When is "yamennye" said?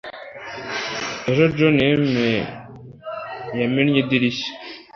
3.59-3.97